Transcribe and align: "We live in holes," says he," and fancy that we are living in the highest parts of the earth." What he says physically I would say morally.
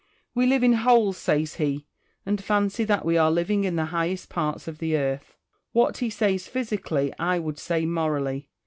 "We 0.33 0.47
live 0.47 0.63
in 0.63 0.73
holes," 0.81 1.17
says 1.17 1.53
he," 1.57 1.85
and 2.25 2.43
fancy 2.43 2.83
that 2.85 3.05
we 3.05 3.19
are 3.19 3.29
living 3.29 3.65
in 3.65 3.75
the 3.75 3.85
highest 3.93 4.29
parts 4.29 4.67
of 4.67 4.79
the 4.79 4.97
earth." 4.97 5.35
What 5.73 5.97
he 5.97 6.09
says 6.09 6.47
physically 6.47 7.13
I 7.19 7.37
would 7.37 7.59
say 7.59 7.85
morally. 7.85 8.49